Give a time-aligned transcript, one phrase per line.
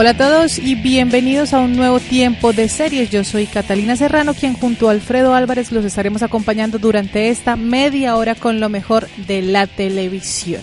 [0.00, 3.10] Hola a todos y bienvenidos a un nuevo tiempo de series.
[3.10, 8.14] Yo soy Catalina Serrano, quien junto a Alfredo Álvarez los estaremos acompañando durante esta media
[8.14, 10.62] hora con lo mejor de la televisión.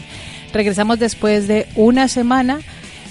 [0.54, 2.62] Regresamos después de una semana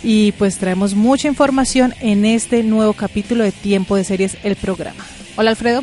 [0.02, 5.04] y pues traemos mucha información en este nuevo capítulo de Tiempo de Series, el programa.
[5.36, 5.82] Hola Alfredo.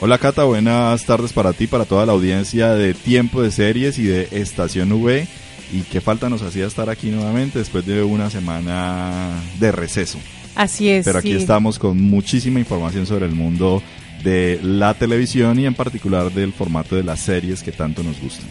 [0.00, 4.06] Hola Cata, buenas tardes para ti, para toda la audiencia de Tiempo de Series y
[4.06, 5.28] de Estación V
[5.72, 10.18] y qué falta nos hacía estar aquí nuevamente después de una semana de receso.
[10.54, 11.04] Así es.
[11.04, 13.82] Pero aquí estamos con muchísima información sobre el mundo
[14.22, 18.46] de la televisión y en particular del formato de las series que tanto nos gustan.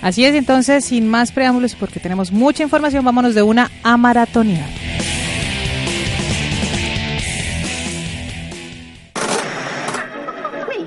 [0.00, 4.68] Así es, entonces, sin más preámbulos, porque tenemos mucha información, vámonos de una a maratonear.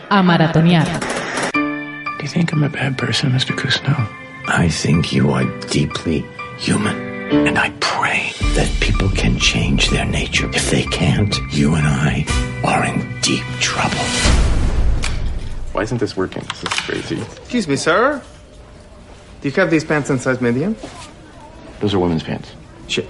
[0.10, 0.88] A maratonear.
[1.54, 3.54] Do you think I'm a bad person, Mr.
[4.50, 6.26] I think you are deeply
[6.58, 6.96] human.
[7.30, 10.50] And I pray that people can change their nature.
[10.54, 12.26] If they can't, you and I
[12.64, 13.98] are in deep trouble.
[15.74, 16.44] Why isn't this working?
[16.44, 17.22] This is crazy.
[17.22, 18.22] Excuse me, sir.
[19.42, 20.78] Do you have these pants in size medium?
[21.82, 22.50] Those are women's pants.
[22.88, 23.08] Shit.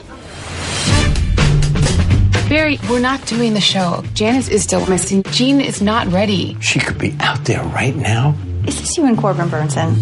[2.49, 4.03] Barry, we're not doing the show.
[4.13, 5.21] Janice is still missing.
[5.31, 6.57] Jean is not ready.
[6.61, 8.35] She could be out there right now.
[8.65, 9.95] Is this you and Corbin Burnson?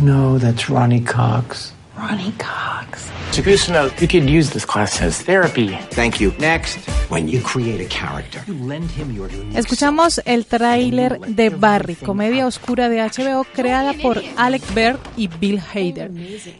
[0.00, 1.72] No, that's Ronnie Cox.
[1.96, 3.10] Ronnie Cox.
[3.32, 5.76] So Gusano, you could use this class as therapy.
[5.90, 6.32] Thank you.
[6.38, 6.78] Next.
[7.10, 12.46] When you create a character, you lend him your Escuchamos el tráiler de Barry, comedia
[12.46, 16.10] oscura de HBO creada por Alec Berg y Bill Hader.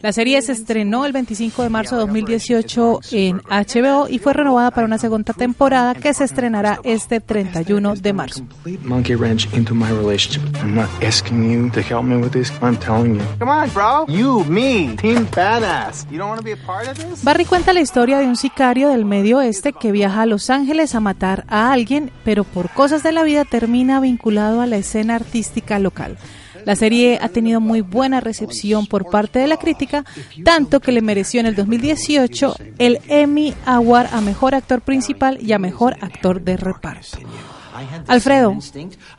[0.01, 4.71] La serie se estrenó el 25 de marzo de 2018 en HBO y fue renovada
[4.71, 8.43] para una segunda temporada que se estrenará este 31 de marzo.
[8.81, 10.41] Monkey wrench into my relationship.
[10.63, 12.51] I'm not asking you to help me with this.
[12.63, 13.25] I'm telling you.
[13.37, 14.05] Come on, bro.
[14.07, 16.09] You, me, team badass.
[16.09, 17.23] You don't want to be a part of this?
[17.23, 20.49] Barry cuenta la historia de un sicario del medio oeste que viaja a los los
[20.49, 24.77] Ángeles a matar a alguien, pero por cosas de la vida termina vinculado a la
[24.77, 26.17] escena artística local.
[26.63, 30.05] La serie ha tenido muy buena recepción por parte de la crítica,
[30.45, 35.51] tanto que le mereció en el 2018 el Emmy Award a Mejor Actor Principal y
[35.51, 37.17] a Mejor Actor de Reparto.
[38.07, 38.57] Alfredo,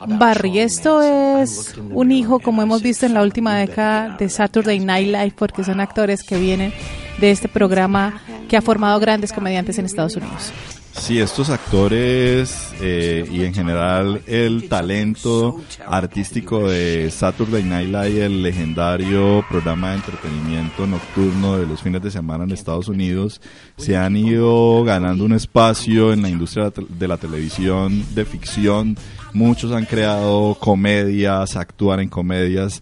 [0.07, 5.05] Barry, esto es un hijo, como hemos visto en la última década, de Saturday Night
[5.07, 6.73] Live, porque son actores que vienen
[7.19, 10.51] de este programa que ha formado grandes comediantes en Estados Unidos.
[10.93, 18.43] Sí, estos actores eh, y en general el talento artístico de Saturday Night Live, el
[18.43, 23.41] legendario programa de entretenimiento nocturno de los fines de semana en Estados Unidos,
[23.77, 28.97] se han ido ganando un espacio en la industria de la televisión de ficción.
[29.33, 32.81] Muchos han creado comedias, actúan en comedias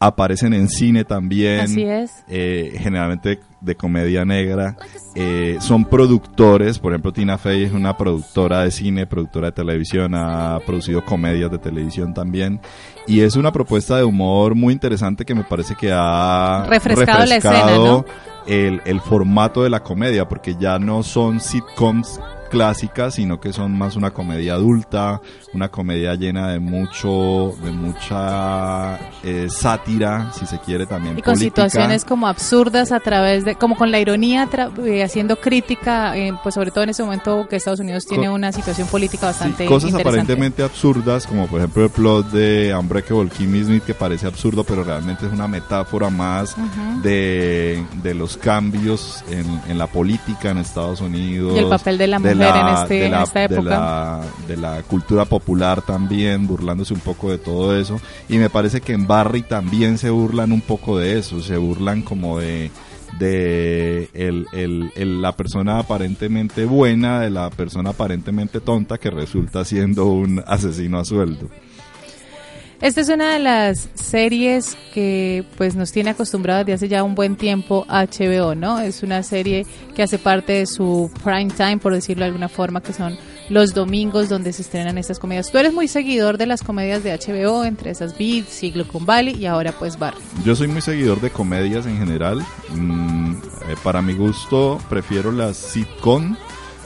[0.00, 1.60] aparecen en cine también.
[1.60, 2.10] Así es.
[2.28, 4.76] Eh, generalmente de comedia negra.
[5.14, 10.14] Eh, son productores, por ejemplo, Tina Fey es una productora de cine, productora de televisión,
[10.14, 12.60] ha producido comedias de televisión también.
[13.06, 17.36] Y es una propuesta de humor muy interesante que me parece que ha refrescado, la
[17.36, 18.04] escena,
[18.46, 22.20] el, el formato de la comedia, porque ya no son sitcoms
[22.50, 25.22] clásicas, sino que son más una comedia adulta,
[25.54, 31.18] una comedia llena de mucho, de mucha eh, sátira, si se quiere también.
[31.18, 34.48] Y con situaciones como absurdas a través de, como con la ironía,
[34.84, 38.52] eh, haciendo crítica, eh, pues sobre todo en ese momento que Estados Unidos tiene una
[38.52, 43.84] situación política bastante cosas aparentemente absurdas, como por ejemplo el plot de Unbreakable Kimmy Smith,
[43.84, 46.56] que parece absurdo, pero realmente es una metáfora más
[47.02, 51.54] de, de, los cambios en, en, la política en Estados Unidos.
[51.54, 54.20] Y el papel de la mujer en, este, en esta época.
[54.46, 58.00] De la, cultura popular también, burlándose un poco de todo eso.
[58.28, 62.02] Y me parece que en Barry también se burlan un poco de eso, se burlan
[62.02, 62.70] como de
[63.18, 70.06] de el, el, la persona aparentemente buena, de la persona aparentemente tonta que resulta siendo
[70.06, 71.48] un asesino a sueldo.
[72.80, 77.14] Esta es una de las series que pues nos tiene acostumbrados desde hace ya un
[77.14, 78.78] buen tiempo HBO, ¿no?
[78.80, 82.80] Es una serie que hace parte de su prime time, por decirlo de alguna forma,
[82.80, 83.18] que son
[83.50, 85.50] los domingos donde se estrenan estas comedias.
[85.52, 89.44] Tú eres muy seguidor de las comedias de HBO, entre esas Beat, Siglo Valley y
[89.44, 90.16] ahora pues Barry.
[90.42, 92.42] Yo soy muy seguidor de comedias en general.
[92.74, 96.34] Mm, eh, para mi gusto prefiero las sitcom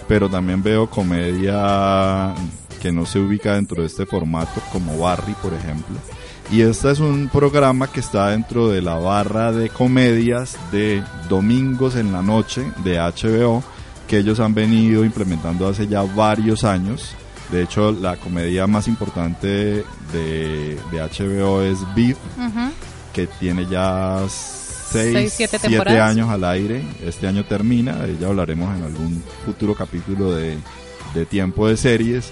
[0.08, 2.34] pero también veo comedia
[2.84, 5.96] que no se ubica dentro de este formato, como Barry, por ejemplo.
[6.52, 11.96] Y este es un programa que está dentro de la barra de comedias de domingos
[11.96, 13.64] en la noche de HBO,
[14.06, 17.14] que ellos han venido implementando hace ya varios años.
[17.50, 19.82] De hecho, la comedia más importante
[20.12, 22.18] de, de HBO es Beef,
[23.14, 26.10] que tiene ya seis, Seis, siete siete temporadas.
[26.10, 26.84] años al aire.
[27.02, 30.58] Este año termina, de ella hablaremos en algún futuro capítulo de,
[31.14, 32.30] de tiempo de series.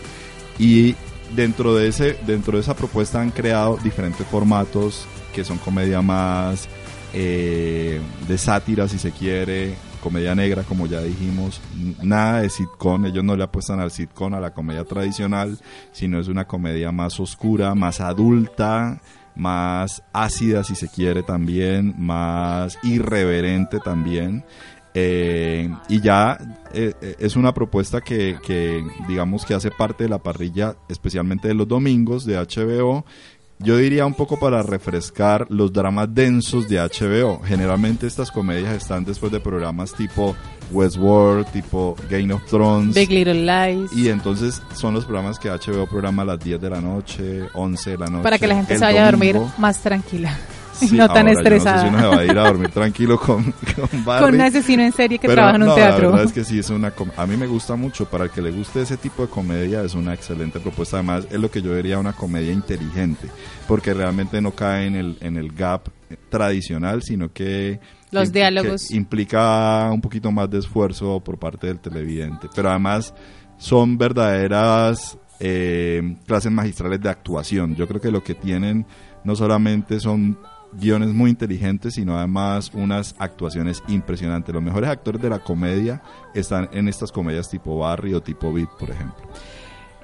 [0.63, 0.95] Y
[1.35, 6.69] dentro de, ese, dentro de esa propuesta han creado diferentes formatos que son comedia más
[7.13, 11.61] eh, de sátira, si se quiere, comedia negra, como ya dijimos,
[12.01, 15.59] nada de sitcom, ellos no le apuestan al sitcom, a la comedia tradicional,
[15.91, 19.01] sino es una comedia más oscura, más adulta,
[19.35, 24.45] más ácida, si se quiere también, más irreverente también.
[24.95, 26.39] Eh, y ya
[26.75, 31.49] eh, eh, es una propuesta que, que digamos que hace parte de la parrilla, especialmente
[31.49, 33.05] de los domingos de HBO.
[33.59, 37.41] Yo diría un poco para refrescar los dramas densos de HBO.
[37.45, 40.35] Generalmente estas comedias están después de programas tipo
[40.73, 42.95] Westworld, tipo Game of Thrones.
[42.95, 43.93] Big Little Lies.
[43.93, 47.91] Y entonces son los programas que HBO programa a las 10 de la noche, 11
[47.91, 48.23] de la noche.
[48.25, 50.37] para que la gente se vaya a dormir más tranquila.
[50.73, 51.77] Sí, no tan ahora, yo estresada.
[51.77, 53.45] No sé si uno se va a ir a dormir tranquilo con,
[53.91, 54.25] con Barry.
[54.25, 56.03] Con un asesino en serie que Pero trabaja en un no, teatro.
[56.05, 58.07] La verdad es que sí, es una com- a mí me gusta mucho.
[58.07, 60.97] Para el que le guste ese tipo de comedia, es una excelente propuesta.
[60.97, 63.29] Además, es lo que yo diría una comedia inteligente,
[63.69, 65.89] porque realmente no cae en el, en el gap
[66.31, 67.81] tradicional, sino que.
[68.11, 68.87] Los que- diálogos.
[68.89, 72.49] que implica un poquito más de esfuerzo por parte del televidente.
[72.55, 73.15] Pero además,
[73.59, 77.75] son verdaderas eh, clases magistrales de actuación.
[77.75, 78.87] Yo creo que lo que tienen
[79.25, 80.39] no solamente son
[80.73, 84.55] guiones muy inteligentes, sino además unas actuaciones impresionantes.
[84.55, 86.03] Los mejores actores de la comedia
[86.35, 89.23] están en estas comedias tipo Barry o tipo Beat, por ejemplo.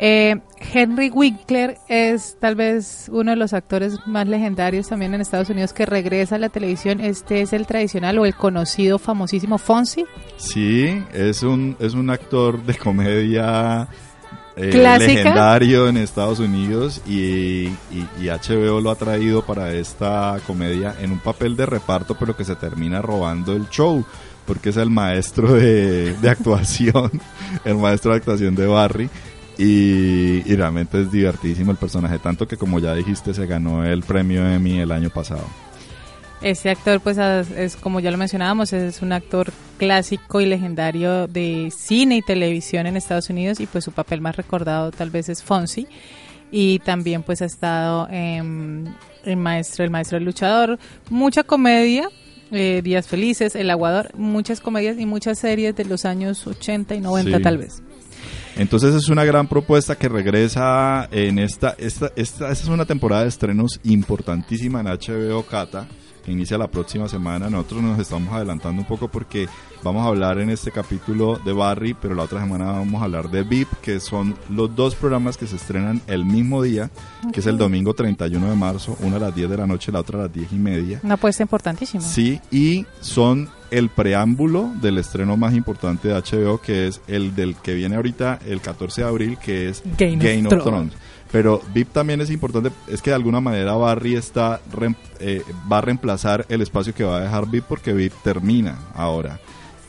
[0.01, 0.41] Eh,
[0.73, 5.73] Henry Winkler es tal vez uno de los actores más legendarios también en Estados Unidos
[5.73, 7.01] que regresa a la televisión.
[7.01, 10.07] Este es el tradicional o el conocido, famosísimo Fonzie.
[10.37, 13.89] Sí, es un, es un actor de comedia
[14.59, 14.71] eh,
[15.17, 21.13] legendario en Estados Unidos y, y- y HBO lo ha traído para esta comedia en
[21.13, 24.05] un papel de reparto, pero que se termina robando el show,
[24.47, 27.11] porque es el maestro de, de actuación,
[27.65, 29.09] el maestro de actuación de Barry.
[29.61, 34.03] Y, y realmente es divertísimo el personaje, tanto que como ya dijiste se ganó el
[34.05, 35.45] premio Emmy el año pasado.
[36.41, 41.27] Este actor, pues, es, es, como ya lo mencionábamos, es un actor clásico y legendario
[41.27, 45.29] de cine y televisión en Estados Unidos y pues su papel más recordado tal vez
[45.29, 45.87] es Fonzie
[46.51, 48.95] y también pues ha estado en,
[49.25, 50.79] en Maestro, el Maestro del Luchador,
[51.11, 52.09] mucha comedia,
[52.51, 57.01] eh, Días Felices, El Aguador, muchas comedias y muchas series de los años 80 y
[57.01, 57.43] 90 Sí.
[57.43, 57.83] tal vez.
[58.57, 63.23] Entonces es una gran propuesta que regresa en esta, esta, esta, esta es una temporada
[63.23, 65.87] de estrenos importantísima en HBO Cata,
[66.29, 67.49] que inicia la próxima semana.
[67.49, 69.49] Nosotros nos estamos adelantando un poco porque
[69.83, 73.31] vamos a hablar en este capítulo de Barry, pero la otra semana vamos a hablar
[73.31, 76.91] de VIP, que son los dos programas que se estrenan el mismo día,
[77.33, 80.01] que es el domingo 31 de marzo, una a las 10 de la noche, la
[80.01, 81.01] otra a las 10 y media.
[81.03, 82.03] Una apuesta importantísima.
[82.03, 87.57] Sí, y son el preámbulo del estreno más importante de HBO, que es el del
[87.57, 90.65] que viene ahorita el 14 de abril, que es Game of Game of, Thrones.
[90.65, 90.93] Thrones.
[91.31, 95.79] Pero VIP también es importante, es que de alguna manera Barry está rem- eh, va
[95.79, 99.39] a reemplazar el espacio que va a dejar VIP porque VIP termina ahora.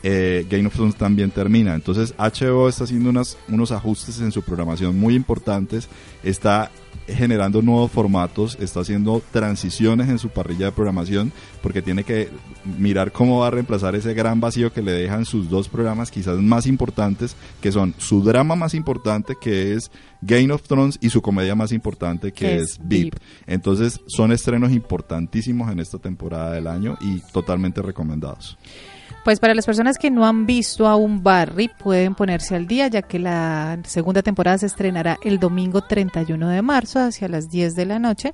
[0.02, 1.74] Eh, Game of Thrones también termina.
[1.74, 5.88] Entonces HBO está haciendo unas, unos ajustes en su programación muy importantes,
[6.22, 6.70] está
[7.14, 12.28] generando nuevos formatos, está haciendo transiciones en su parrilla de programación porque tiene que
[12.78, 16.38] mirar cómo va a reemplazar ese gran vacío que le dejan sus dos programas quizás
[16.38, 19.90] más importantes, que son su drama más importante que es
[20.22, 22.78] Game of Thrones y su comedia más importante que es.
[22.82, 23.14] VIP.
[23.46, 28.58] Entonces son estrenos importantísimos en esta temporada del año y totalmente recomendados.
[29.24, 33.02] Pues para las personas que no han visto aún Barry, pueden ponerse al día, ya
[33.02, 37.84] que la segunda temporada se estrenará el domingo 31 de marzo hacia las 10 de
[37.84, 38.32] la noche.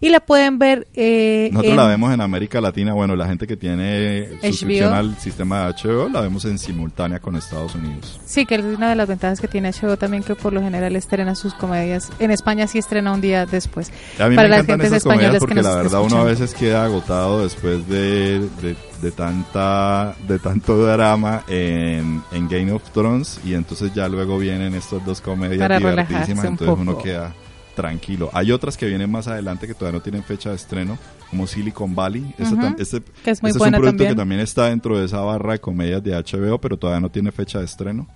[0.00, 0.86] Y la pueden ver.
[0.94, 5.16] Eh, Nosotros en- la vemos en América Latina, bueno, la gente que tiene suscripción al
[5.18, 8.20] sistema de HBO la vemos en simultánea con Estados Unidos.
[8.26, 10.94] Sí, que es una de las ventajas que tiene HBO también, que por lo general
[10.96, 12.10] estrena sus comedias.
[12.18, 13.90] En España sí estrena un día después.
[14.18, 16.54] A mí para me las gentes españolas porque que la nos verdad uno a veces
[16.54, 23.40] queda agotado después de, de, de tanta de tanto drama en, en Game of Thrones
[23.44, 27.32] y entonces ya luego vienen estas dos comedias Para divertísimas, un entonces uno queda
[27.74, 28.30] tranquilo.
[28.32, 30.98] Hay otras que vienen más adelante que todavía no tienen fecha de estreno,
[31.30, 32.34] como Silicon Valley.
[32.38, 34.08] Este, Ujú, tam- este- que es muy este buena un producto también.
[34.10, 37.32] que también está dentro de esa barra de comedias de HBO, pero todavía no tiene
[37.32, 38.06] fecha de estreno.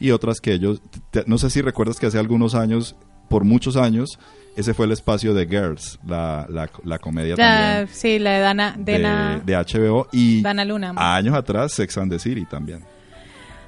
[0.00, 2.94] Y otras que ellos, te- no sé si recuerdas que hace algunos años,
[3.28, 4.18] por muchos años,
[4.56, 7.44] ese fue el espacio de Girls, la, la, la comedia La-
[7.76, 10.08] también sí, la de Dana, de, Dana, de HBO.
[10.12, 10.94] Y Dana Luna.
[10.96, 12.84] años atrás, Sex and the City también.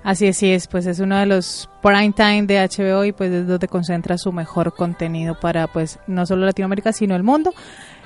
[0.02, 3.30] Así es, sí es, pues es uno de los prime time de HBO y pues
[3.32, 7.52] es donde concentra su mejor contenido para pues no solo Latinoamérica sino el mundo.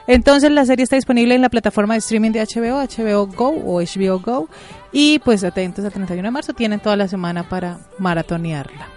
[0.06, 3.80] Entonces la serie está disponible en la plataforma de streaming de HBO, HBO Go o
[3.80, 4.48] HBO Go
[4.92, 8.88] y pues atentos al 31 de marzo, tienen toda la semana para maratonearla.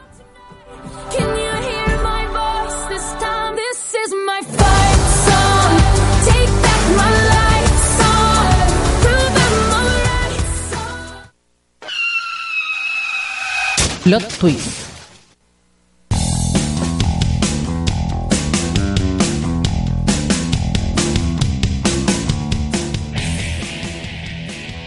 [1.11, 3.55] Can you hear my voice this time?
[3.55, 4.96] This is my
[14.07, 14.87] Plot Twist.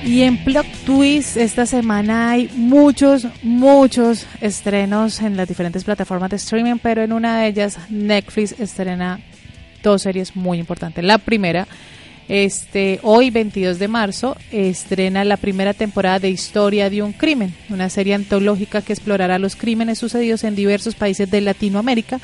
[0.03, 6.37] Y en Plot Twist esta semana hay muchos, muchos estrenos en las diferentes plataformas de
[6.37, 9.21] streaming, pero en una de ellas Netflix estrena
[9.83, 11.05] dos series muy importantes.
[11.05, 11.69] La primera,
[12.31, 17.91] este, hoy 22 de marzo, estrena la primera temporada de Historia de un Crimen, una
[17.91, 22.21] serie antológica que explorará los crímenes sucedidos en diversos países de Latinoamérica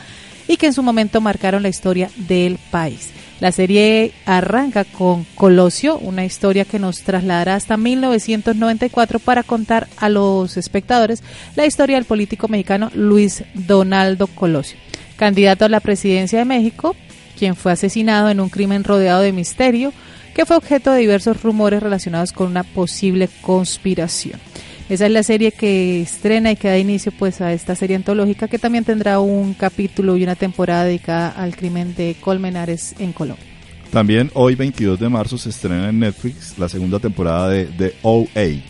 [0.46, 3.10] y que en su momento marcaron la historia del país.
[3.40, 10.08] La serie arranca con Colosio, una historia que nos trasladará hasta 1994 para contar a
[10.08, 11.24] los espectadores
[11.56, 14.78] la historia del político mexicano Luis Donaldo Colosio,
[15.16, 16.94] candidato a la presidencia de México,
[17.36, 19.92] quien fue asesinado en un crimen rodeado de misterio
[20.34, 24.38] que fue objeto de diversos rumores relacionados con una posible conspiración.
[24.88, 28.46] Esa es la serie que estrena y que da inicio pues a esta serie antológica
[28.46, 33.44] que también tendrá un capítulo y una temporada dedicada al crimen de Colmenares en Colombia.
[33.90, 38.62] También hoy 22 de marzo se estrena en Netflix la segunda temporada de The OA.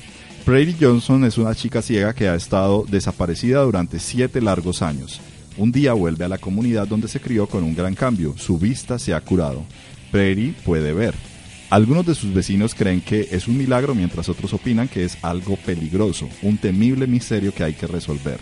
[0.44, 5.20] Prairie Johnson es una chica ciega que ha estado desaparecida durante siete largos años.
[5.58, 8.34] Un día vuelve a la comunidad donde se crió con un gran cambio.
[8.36, 9.64] Su vista se ha curado.
[10.10, 11.14] Prairie puede ver.
[11.70, 15.56] Algunos de sus vecinos creen que es un milagro mientras otros opinan que es algo
[15.56, 18.38] peligroso, un temible misterio que hay que resolver.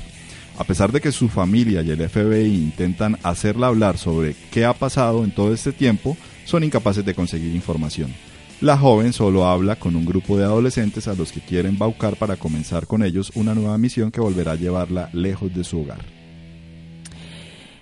[0.59, 4.75] A pesar de que su familia y el FBI intentan hacerla hablar sobre qué ha
[4.75, 8.12] pasado en todo este tiempo, son incapaces de conseguir información.
[8.61, 12.37] La joven solo habla con un grupo de adolescentes a los que quieren baucar para
[12.37, 16.13] comenzar con ellos una nueva misión que volverá a llevarla lejos de su hogar.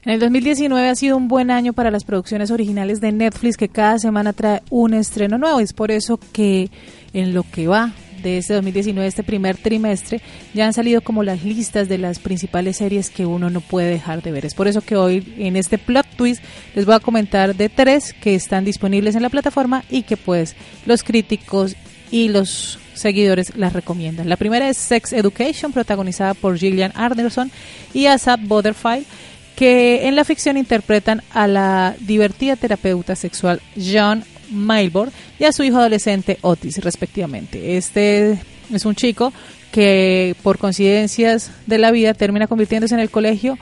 [0.05, 3.69] En el 2019 ha sido un buen año para las producciones originales de Netflix que
[3.69, 5.61] cada semana trae un estreno nuevo.
[5.61, 6.71] Es por eso que
[7.13, 10.21] en lo que va de este 2019, este primer trimestre,
[10.55, 14.23] ya han salido como las listas de las principales series que uno no puede dejar
[14.23, 14.45] de ver.
[14.45, 16.43] Es por eso que hoy en este plot twist
[16.75, 20.57] les voy a comentar de tres que están disponibles en la plataforma y que pues
[20.85, 21.77] los críticos
[22.11, 24.29] y los seguidores las recomiendan.
[24.29, 27.51] La primera es Sex Education, protagonizada por Gillian Anderson
[27.95, 29.07] y Asap Butterfly,
[29.57, 35.63] que en la ficción interpretan a la divertida terapeuta sexual John Milbord y a su
[35.63, 37.77] hijo adolescente Otis, respectivamente.
[37.77, 38.39] Este
[38.73, 39.33] es un chico
[39.71, 43.59] que por coincidencias de la vida termina convirtiéndose en el colegio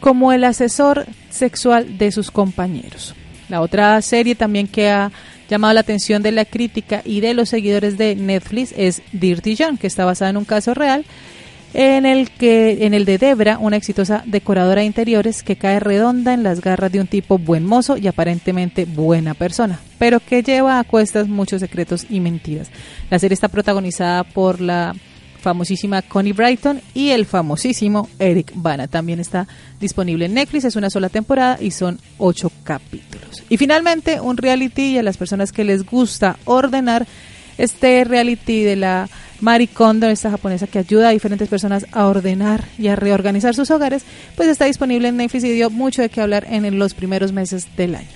[0.00, 3.14] como el asesor sexual de sus compañeros.
[3.48, 5.12] La otra serie también que ha
[5.48, 9.76] llamado la atención de la crítica y de los seguidores de Netflix es Dirty John,
[9.76, 11.04] que está basada en un caso real
[11.72, 16.34] en el que en el de Debra, una exitosa decoradora de interiores que cae redonda
[16.34, 20.78] en las garras de un tipo buen mozo y aparentemente buena persona, pero que lleva
[20.78, 22.70] a cuestas muchos secretos y mentiras.
[23.10, 24.94] La serie está protagonizada por la
[25.40, 28.88] famosísima Connie Brighton y el famosísimo Eric Bana.
[28.88, 29.48] También está
[29.80, 33.42] disponible en Netflix, es una sola temporada y son ocho capítulos.
[33.48, 37.06] Y finalmente, un reality y a las personas que les gusta ordenar
[37.58, 39.08] este reality de la
[39.40, 43.70] Marie Kondo, esta japonesa que ayuda a diferentes personas a ordenar y a reorganizar sus
[43.70, 44.04] hogares,
[44.36, 47.66] pues está disponible en Netflix y dio mucho de qué hablar en los primeros meses
[47.76, 48.08] del año.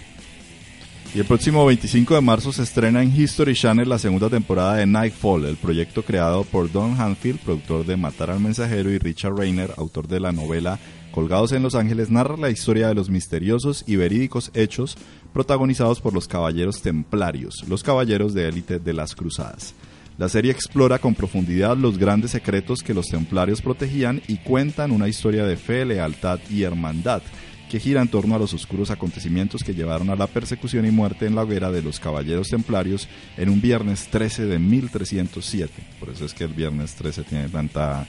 [1.15, 4.87] Y el próximo 25 de marzo se estrena en History Channel la segunda temporada de
[4.87, 9.73] Nightfall, el proyecto creado por Don Hanfield, productor de Matar al Mensajero, y Richard Rainer,
[9.77, 10.81] autor de la novela
[11.13, 14.99] Colgados en Los Ángeles, narra la historia de los misteriosos y verídicos hechos
[15.33, 19.75] protagonizados por los Caballeros Templarios, los caballeros de élite de las Cruzadas.
[20.17, 25.09] La serie explora con profundidad los grandes secretos que los templarios protegían y cuentan una
[25.09, 27.21] historia de fe, lealtad y hermandad
[27.69, 31.27] que gira en torno a los oscuros acontecimientos que llevaron a la persecución y muerte
[31.27, 35.73] en la hoguera de los caballeros templarios en un viernes 13 de 1307.
[35.99, 38.07] Por eso es que el viernes 13 tiene tanta,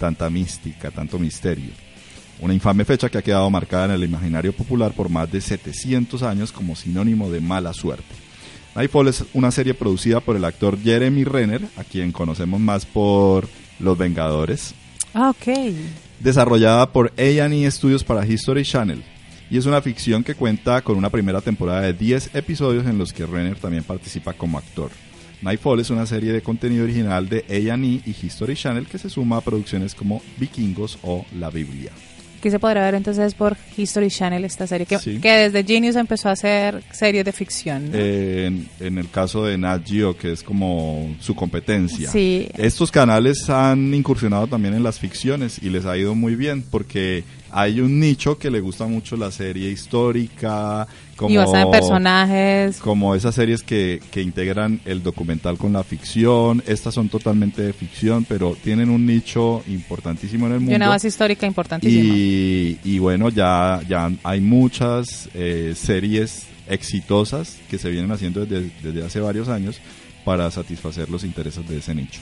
[0.00, 1.70] tanta mística, tanto misterio.
[2.40, 6.24] una infame fecha que ha quedado marcada en el imaginario popular por más de 700
[6.24, 8.23] años como sinónimo de mala suerte.
[8.74, 13.48] Nightfall es una serie producida por el actor Jeremy Renner, a quien conocemos más por
[13.78, 14.74] Los Vengadores,
[15.12, 15.72] Ah, ok.
[16.20, 19.02] desarrollada por A&E Studios para History Channel.
[19.50, 23.12] Y es una ficción que cuenta con una primera temporada de 10 episodios en los
[23.12, 24.90] que Renner también participa como actor.
[25.42, 27.76] Nightfall es una serie de contenido original de A&E
[28.06, 31.92] y History Channel que se suma a producciones como Vikingos o La Biblia.
[32.44, 35.18] Aquí se podrá ver entonces por History Channel esta serie, que, Sí.
[35.18, 37.90] que desde Genius empezó a hacer series de ficción.
[37.90, 37.96] ¿no?
[37.96, 42.10] Eh, en, en el caso de Nat Geo, que es como su competencia.
[42.10, 42.46] Sí.
[42.54, 47.24] Estos canales han incursionado también en las ficciones y les ha ido muy bien porque
[47.56, 52.76] hay un nicho que le gusta mucho la serie histórica, como, y basada en personajes.
[52.78, 56.64] como esas series que, que integran el documental con la ficción.
[56.66, 60.76] Estas son totalmente de ficción, pero tienen un nicho importantísimo en el Y mundo.
[60.76, 62.12] una base histórica importantísima.
[62.14, 68.70] Y, y bueno, ya, ya hay muchas eh, series exitosas que se vienen haciendo desde,
[68.82, 69.80] desde hace varios años
[70.24, 72.20] para satisfacer los intereses de ese nicho.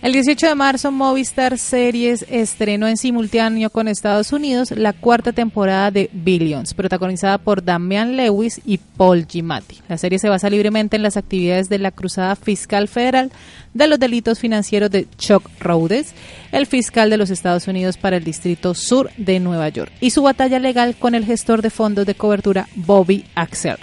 [0.00, 5.90] El 18 de marzo, Movistar Series estrenó en simultáneo con Estados Unidos la cuarta temporada
[5.90, 9.80] de Billions, protagonizada por Damian Lewis y Paul Giamatti.
[9.88, 13.32] La serie se basa libremente en las actividades de la Cruzada Fiscal Federal
[13.74, 16.14] de los delitos financieros de Chuck Rhodes,
[16.52, 20.22] el fiscal de los Estados Unidos para el Distrito Sur de Nueva York, y su
[20.22, 23.78] batalla legal con el gestor de fondos de cobertura Bobby Axel,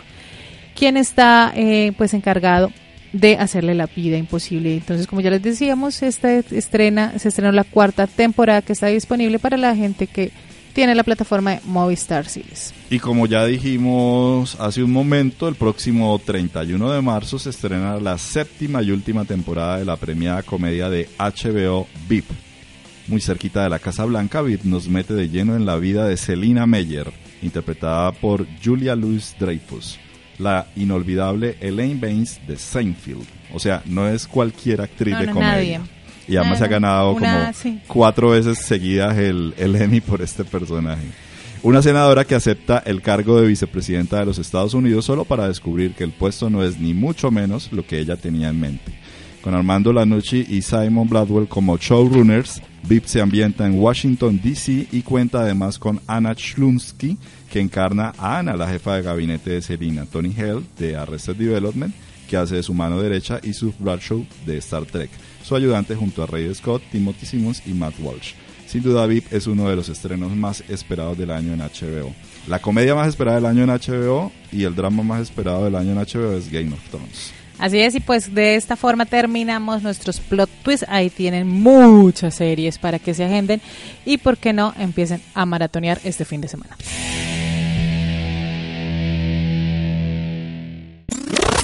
[0.75, 2.71] quien está eh, pues encargado
[3.15, 4.73] de hacerle la vida imposible.
[4.73, 9.39] Entonces, como ya les decíamos, esta estrena, se estrenó la cuarta temporada que está disponible
[9.39, 10.31] para la gente que
[10.73, 12.73] tiene la plataforma de Movistar Series.
[12.89, 18.17] Y como ya dijimos hace un momento, el próximo 31 de marzo se estrena la
[18.17, 22.25] séptima y última temporada de la premiada comedia de HBO VIP.
[23.07, 26.17] Muy cerquita de la Casa Blanca, VIP nos mete de lleno en la vida de
[26.17, 29.99] Selina Meyer, interpretada por Julia Louis Dreyfus,
[30.39, 33.25] la inolvidable Elaine Baines de Seinfeld.
[33.53, 35.79] O sea, no es cualquier actriz No, de comedia.
[35.79, 35.79] nadie.
[36.27, 37.79] Y además se ha ganado una- como sí.
[37.87, 41.05] cuatro veces seguidas el, el Emmy por este personaje.
[41.61, 45.93] Una senadora que acepta el cargo de vicepresidenta de los Estados Unidos solo para descubrir
[45.93, 48.91] que el puesto no es ni mucho menos lo que ella tenía en mente.
[49.41, 54.87] Con Armando Lanucci y Simon Bladwell como showrunners, VIP se ambienta en Washington, D.C.
[54.91, 57.17] y cuenta además con Anna Chlumsky,
[57.51, 61.93] que encarna a Anna, la jefa de gabinete de Selina, Tony Hale de Arrested Development,
[62.29, 65.09] que hace de su mano derecha, y Sue Bradshaw de Star Trek,
[65.43, 68.33] su ayudante junto a Ray Scott, Timothy Simmons y Matt Walsh.
[68.67, 72.13] Sin duda, VIP es uno de los estrenos más esperados del año en HBO.
[72.47, 75.91] La comedia más esperada del año en HBO y el drama más esperado del año
[75.91, 77.33] en HBO es Game of Thrones.
[77.57, 80.85] Así es, y pues de esta forma terminamos nuestros plot twists.
[80.89, 83.61] Ahí tienen muchas series para que se agenden
[84.05, 86.75] y, por qué no, empiecen a maratonear este fin de semana.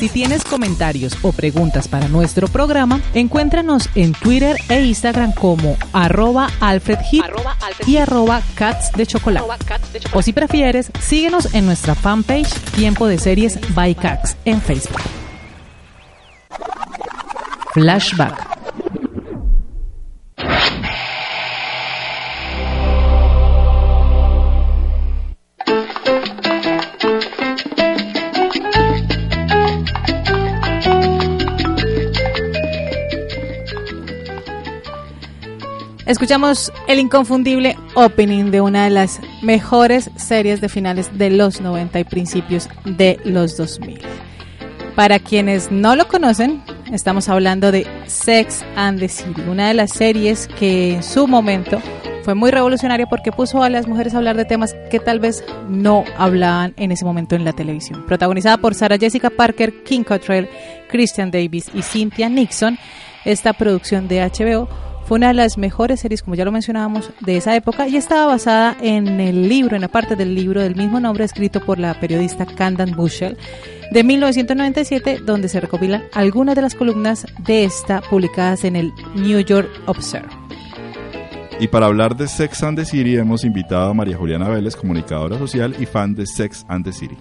[0.01, 6.49] Si tienes comentarios o preguntas para nuestro programa, encuéntranos en Twitter e Instagram como arroba
[6.59, 7.23] alfredhit
[7.85, 9.45] y arroba cats de chocolate.
[10.13, 15.20] O si prefieres, síguenos en nuestra fanpage Tiempo de Series by Cax en Facebook.
[17.73, 18.51] Flashback.
[36.05, 42.01] Escuchamos el inconfundible opening de una de las mejores series de finales de los 90
[42.01, 44.01] y principios de los 2000.
[44.93, 49.91] Para quienes no lo conocen, estamos hablando de Sex and the City, una de las
[49.91, 51.81] series que en su momento
[52.23, 55.43] fue muy revolucionaria porque puso a las mujeres a hablar de temas que tal vez
[55.69, 58.05] no hablaban en ese momento en la televisión.
[58.05, 60.47] Protagonizada por Sarah Jessica Parker, Kim Cattrall,
[60.89, 62.77] Christian Davis y Cynthia Nixon,
[63.25, 67.35] esta producción de HBO fue una de las mejores series, como ya lo mencionábamos, de
[67.35, 71.01] esa época y estaba basada en el libro, en la parte del libro del mismo
[71.01, 73.35] nombre escrito por la periodista Candan Bushell
[73.91, 79.41] de 1997, donde se recopilan algunas de las columnas de esta publicadas en el New
[79.41, 80.31] York Observer.
[81.59, 85.37] Y para hablar de Sex and the City hemos invitado a María Juliana Vélez, comunicadora
[85.37, 87.17] social y fan de Sex and the City.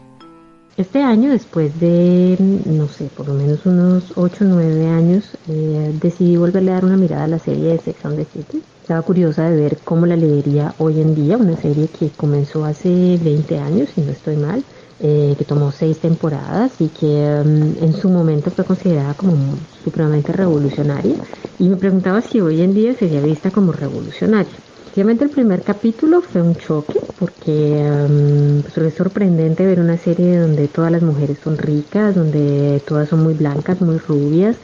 [0.81, 5.93] Este año, después de, no sé, por lo menos unos 8 o 9 años, eh,
[6.01, 8.63] decidí volverle a dar una mirada a la serie de Sex and the City.
[8.81, 13.19] Estaba curiosa de ver cómo la leería hoy en día, una serie que comenzó hace
[13.23, 14.65] 20 años, si no estoy mal,
[15.01, 20.33] eh, que tomó 6 temporadas y que um, en su momento fue considerada como supremamente
[20.33, 21.17] revolucionaria.
[21.59, 24.57] Y me preguntaba si hoy en día sería vista como revolucionaria.
[24.91, 30.67] Efectivamente el primer capítulo fue un choque porque um, es sorprendente ver una serie donde
[30.67, 34.57] todas las mujeres son ricas, donde todas son muy blancas, muy rubias,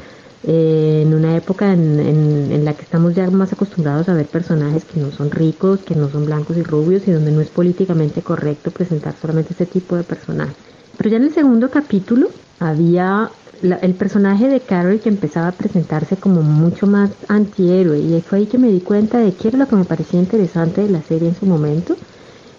[0.42, 4.26] eh, en una época en, en, en, la que estamos ya más acostumbrados a ver
[4.26, 7.50] personajes que no son ricos, que no son blancos y rubios y donde no es
[7.50, 10.56] políticamente correcto presentar solamente este tipo de personajes.
[10.96, 13.30] Pero ya en el segundo capítulo había
[13.62, 18.46] el personaje de Carrie que empezaba a presentarse como mucho más antihéroe y fue ahí
[18.46, 21.28] que me di cuenta de qué era lo que me parecía interesante de la serie
[21.28, 21.96] en su momento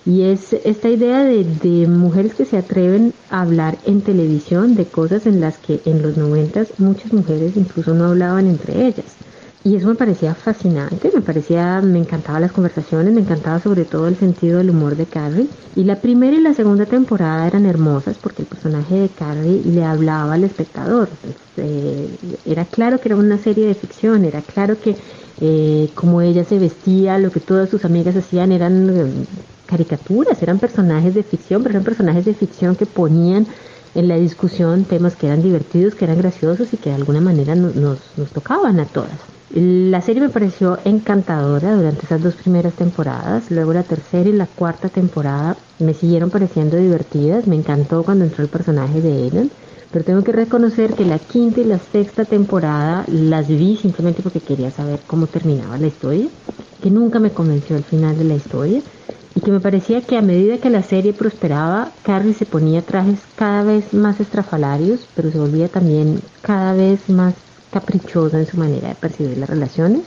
[0.05, 4.85] y es esta idea de, de, mujeres que se atreven a hablar en televisión de
[4.85, 9.16] cosas en las que en los noventas muchas mujeres incluso no hablaban entre ellas.
[9.67, 14.07] Y eso me parecía fascinante, me parecía, me encantaban las conversaciones, me encantaba sobre todo
[14.07, 15.49] el sentido del humor de Carrie.
[15.75, 19.83] Y la primera y la segunda temporada eran hermosas porque el personaje de Carrie le
[19.83, 21.09] hablaba al espectador.
[21.57, 22.07] Eh,
[22.45, 24.95] era claro que era una serie de ficción, era claro que
[25.41, 29.25] eh, como ella se vestía, lo que todas sus amigas hacían eran eh,
[29.65, 33.47] caricaturas, eran personajes de ficción, pero eran personajes de ficción que ponían
[33.93, 37.53] en la discusión temas que eran divertidos, que eran graciosos y que de alguna manera
[37.55, 37.75] nos,
[38.15, 39.36] nos tocaban a todas.
[39.49, 44.47] La serie me pareció encantadora durante esas dos primeras temporadas, luego la tercera y la
[44.47, 49.53] cuarta temporada me siguieron pareciendo divertidas, me encantó cuando entró el personaje de Ellen,
[49.89, 54.43] pero tengo que reconocer que la quinta y la sexta temporada las vi simplemente porque
[54.43, 56.29] quería saber cómo terminaba la historia,
[56.81, 58.83] que nunca me convenció el final de la historia
[59.33, 63.27] y que me parecía que a medida que la serie prosperaba, Carrie se ponía trajes
[63.35, 68.89] cada vez más estrafalarios, pero se volvía también cada vez más caprichosa en su manera
[68.89, 70.03] de percibir las relaciones.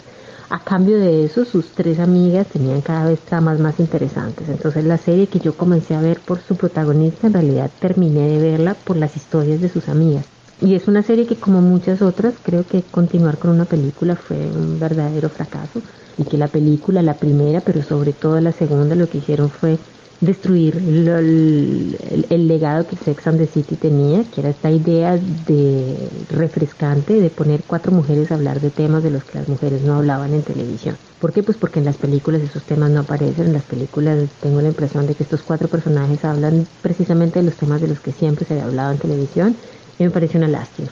[0.49, 4.49] A cambio de eso, sus tres amigas tenían cada vez tramas más interesantes.
[4.49, 8.39] Entonces la serie que yo comencé a ver por su protagonista, en realidad terminé de
[8.39, 10.27] verla por las historias de sus amigas.
[10.61, 14.37] Y es una serie que como muchas otras, creo que continuar con una película fue
[14.37, 15.81] un verdadero fracaso.
[16.19, 19.79] Y que la película, la primera, pero sobre todo la segunda, lo que hicieron fue
[20.21, 25.97] destruir el, legado que Sex and the City tenía, que era esta idea de
[26.31, 29.95] refrescante de poner cuatro mujeres a hablar de temas de los que las mujeres no
[29.95, 30.97] hablaban en televisión.
[31.21, 31.43] ¿Por qué?
[31.43, 35.07] Pues porque en las películas esos temas no aparecen, en las películas tengo la impresión
[35.07, 38.55] de que estos cuatro personajes hablan precisamente de los temas de los que siempre se
[38.55, 39.57] había hablado en televisión
[39.99, 40.91] y me parece una lástima.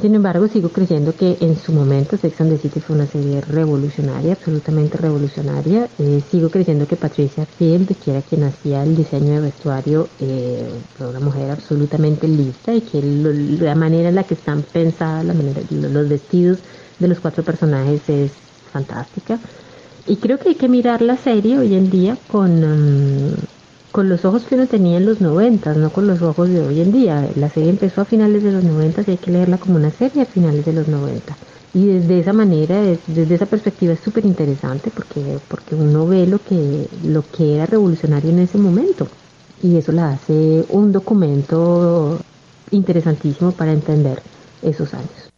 [0.00, 3.40] Sin embargo, sigo creyendo que en su momento Sex and the City fue una serie
[3.40, 5.88] revolucionaria, absolutamente revolucionaria.
[5.98, 10.70] Eh, sigo creyendo que Patricia Field, que era quien hacía el diseño de vestuario, eh,
[10.96, 15.24] fue una mujer absolutamente lista y que lo, la manera en la que están pensadas,
[15.24, 16.60] la manera, los vestidos
[17.00, 18.30] de los cuatro personajes es
[18.72, 19.40] fantástica.
[20.06, 22.62] Y creo que hay que mirar la serie hoy en día con...
[22.62, 23.57] Um,
[23.98, 26.80] con los ojos que uno tenía en los noventas, no con los ojos de hoy
[26.80, 27.28] en día.
[27.34, 30.22] La serie empezó a finales de los noventas y hay que leerla como una serie
[30.22, 31.36] a finales de los noventa.
[31.74, 36.38] Y desde esa manera, desde esa perspectiva es súper interesante porque, porque uno ve lo
[36.38, 39.08] que, lo que era revolucionario en ese momento.
[39.64, 42.20] Y eso la hace un documento
[42.70, 44.22] interesantísimo para entender
[44.62, 45.28] esos años.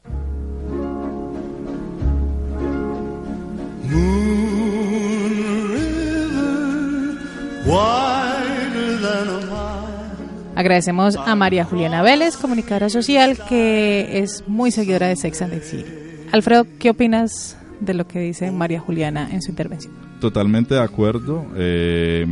[10.60, 15.60] Agradecemos a María Juliana Vélez, comunicadora social, que es muy seguidora de Sex and the
[15.62, 15.90] City.
[16.32, 19.94] Alfredo, ¿qué opinas de lo que dice María Juliana en su intervención?
[20.20, 21.46] Totalmente de acuerdo.
[21.56, 22.26] Eh,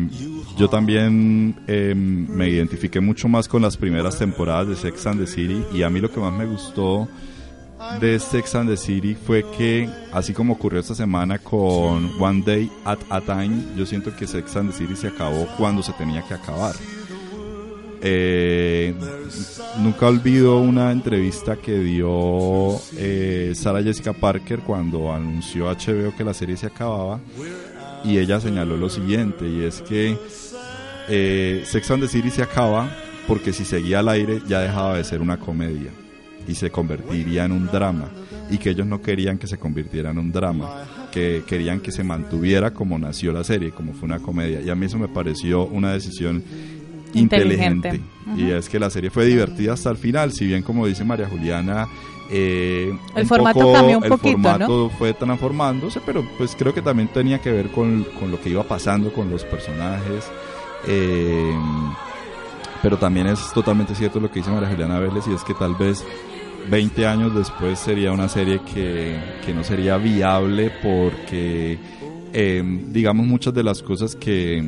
[0.59, 5.27] yo también eh, me identifiqué mucho más con las primeras temporadas de Sex and the
[5.27, 7.09] City y a mí lo que más me gustó
[7.99, 12.71] de Sex and the City fue que, así como ocurrió esta semana con One Day
[12.85, 16.21] at a Time, yo siento que Sex and the City se acabó cuando se tenía
[16.29, 16.75] que acabar.
[18.01, 18.95] Eh,
[19.79, 26.33] nunca olvido una entrevista que dio eh, Sarah Jessica Parker cuando anunció HBO que la
[26.33, 27.19] serie se acababa
[28.05, 30.17] y ella señaló lo siguiente y es que
[31.09, 32.89] eh, Sex and the City se acaba
[33.27, 35.91] porque si seguía al aire ya dejaba de ser una comedia
[36.47, 38.11] y se convertiría en un drama
[38.51, 42.05] y que ellos no querían que se convirtiera en un drama que querían que se
[42.05, 44.61] mantuviera como nació la serie como fue una comedia.
[44.61, 46.43] Y a mí eso me pareció una decisión
[47.15, 47.89] inteligente.
[47.89, 48.01] inteligente.
[48.27, 48.49] Uh -huh.
[48.49, 51.29] Y es que la serie fue divertida hasta el final, si bien como dice María
[51.29, 51.89] Juliana,
[52.31, 54.91] eh, el formato poco, cambió un el poquito, formato ¿no?
[54.91, 58.63] fue transformándose, pero pues creo que también tenía que ver con, con lo que iba
[58.63, 60.31] pasando con los personajes.
[60.87, 61.55] Eh,
[62.83, 65.75] pero también es totalmente cierto lo que dice María Juliana Vélez y es que tal
[65.75, 66.05] vez
[66.71, 71.79] 20 años después sería una serie que, que no sería viable porque
[72.33, 74.63] eh, digamos muchas de las cosas que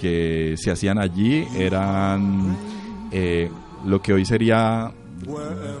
[0.00, 2.56] que se hacían allí eran
[3.12, 3.50] eh,
[3.84, 4.90] lo que hoy sería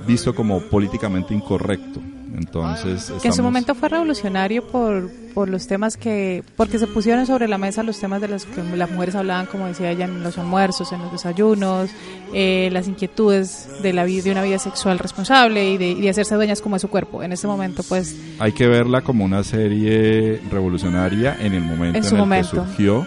[0.06, 2.00] visto como políticamente incorrecto.
[2.32, 7.26] Entonces, Que en su momento fue revolucionario por, por los temas que, porque se pusieron
[7.26, 10.22] sobre la mesa los temas de los que las mujeres hablaban, como decía ella, en
[10.22, 11.90] los almuerzos, en los desayunos,
[12.32, 16.08] eh, las inquietudes de la vida, de una vida sexual responsable y de, y de
[16.08, 17.22] hacerse dueñas como de su cuerpo.
[17.22, 22.04] En ese momento, pues, hay que verla como una serie revolucionaria en el momento En
[22.04, 22.50] en, su el momento.
[22.50, 23.06] que surgió.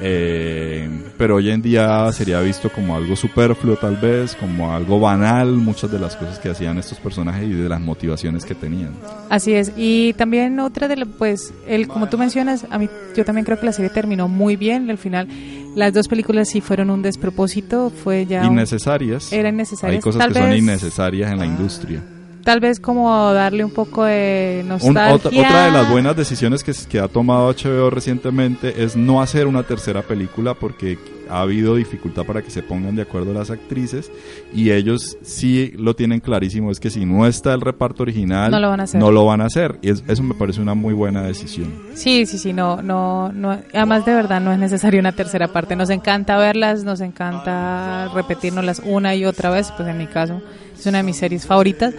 [0.00, 5.48] Eh, pero hoy en día sería visto como algo superfluo tal vez, como algo banal,
[5.52, 8.92] muchas de las cosas que hacían estos personajes y de las motivaciones que tenían.
[9.30, 9.72] Así es.
[9.76, 13.58] Y también otra de la, pues, el, como tú mencionas, a mí, yo también creo
[13.58, 14.90] que la serie terminó muy bien.
[14.90, 15.28] Al final,
[15.76, 17.90] las dos películas sí fueron un despropósito.
[17.90, 18.42] Fue ya.
[18.46, 19.32] un- innecesarias.
[19.32, 19.96] Eran innecesarias.
[19.96, 22.02] Hay cosas Tal que son innecesarias en la industria.
[22.44, 25.14] Tal vez como darle un poco de Un- nostalgia.
[25.14, 29.46] otra, otra de las buenas decisiones que, que ha tomado HBO recientemente es no hacer
[29.46, 30.98] una tercera película porque
[31.30, 34.12] ha habido dificultad para que se pongan de acuerdo las actrices
[34.52, 38.60] y ellos sí lo tienen clarísimo, es que si no está el reparto original, No
[38.60, 39.00] lo van a hacer.
[39.00, 39.78] no lo van a hacer.
[39.80, 41.72] Y es- eso me parece una muy buena decisión.
[41.94, 43.58] Sí, sí, sí, no, no, no.
[43.72, 45.76] Además, de verdad, no es necesaria una tercera parte.
[45.76, 49.72] Nos encanta verlas, nos encanta repetirnoslas una y otra vez.
[49.76, 50.42] Pues en mi caso,
[50.78, 51.94] es una de mis series favoritas.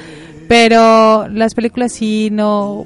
[0.47, 2.85] Pero las películas sí no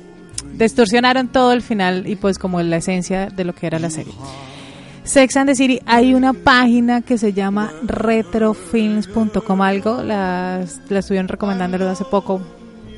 [0.56, 4.13] distorsionaron todo el final y pues como la esencia de lo que era la serie.
[5.04, 11.28] Sex and the City, hay una página que se llama retrofilms.com algo, la, la estuvieron
[11.28, 12.41] recomendándolo hace poco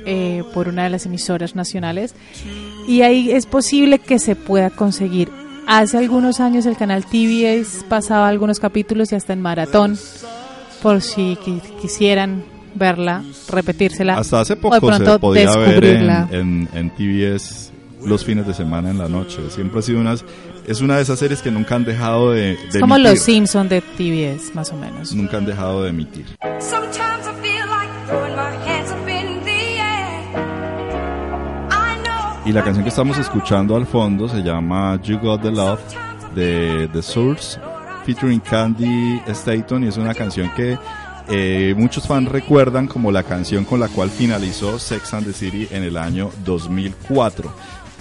[0.06, 2.14] eh, por una de las emisoras nacionales
[2.88, 5.30] y ahí es posible que se pueda conseguir.
[5.68, 9.98] Hace algunos años el canal TVS pasaba algunos capítulos y hasta en maratón
[10.82, 12.44] por si qui- quisieran
[12.76, 17.72] verla, repetírsela Hasta hace o de poco se podía ver en, en, en TBS
[18.06, 19.38] los fines de semana en la noche.
[19.50, 20.26] Siempre ha sido unas,
[20.68, 23.12] es una de esas series que nunca han dejado de, de como emitir.
[23.12, 25.14] los Simpsons de TVS, más o menos.
[25.14, 26.26] Nunca han dejado de emitir.
[26.60, 30.24] Sometimes I feel like throwing my hands up in the air.
[31.70, 35.52] I know Y la canción que estamos escuchando al fondo se llama You Got the
[35.52, 35.80] Love
[36.36, 37.60] de The Source
[38.06, 40.78] featuring Candy Staton y es una canción que
[41.34, 45.66] eh, muchos fans recuerdan como la canción con la cual finalizó Sex and the City
[45.72, 47.54] en el año 2004.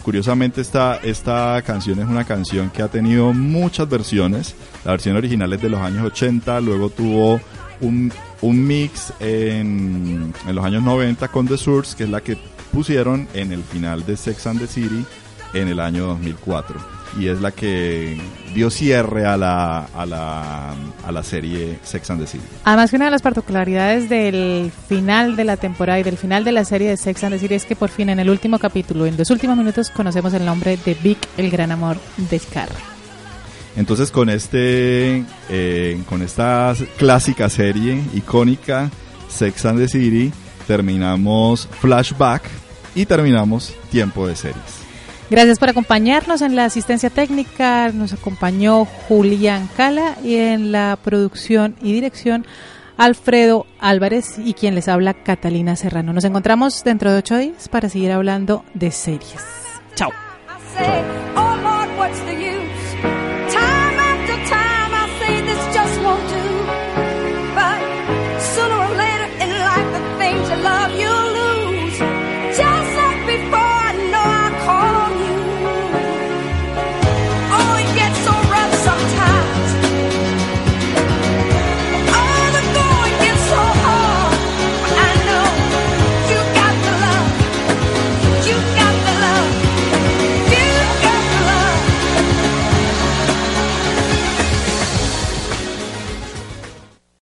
[0.02, 4.56] Curiosamente esta, esta canción es una canción que ha tenido muchas versiones.
[4.84, 7.40] La versión original es de los años 80, luego tuvo
[7.80, 12.36] un, un mix en, en los años 90 con The Source, que es la que
[12.72, 15.04] pusieron en el final de Sex and the City
[15.54, 16.99] en el año 2004.
[17.18, 18.16] Y es la que
[18.54, 22.44] dio cierre a la, a la, a la serie Sex and the City.
[22.64, 26.52] Además que una de las particularidades del final de la temporada y del final de
[26.52, 29.06] la serie de Sex and the City es que por fin en el último capítulo,
[29.06, 32.68] en los últimos minutos, conocemos el nombre de Vic, el gran amor de Scar.
[33.76, 38.90] Entonces con este, eh, con esta clásica serie icónica
[39.28, 40.32] Sex and the City
[40.66, 42.42] terminamos Flashback
[42.94, 44.89] y terminamos Tiempo de Series.
[45.30, 47.92] Gracias por acompañarnos en la asistencia técnica.
[47.92, 52.44] Nos acompañó Julián Cala y en la producción y dirección
[52.96, 56.12] Alfredo Álvarez y quien les habla Catalina Serrano.
[56.12, 59.40] Nos encontramos dentro de ocho días para seguir hablando de series.
[59.94, 60.10] Chao.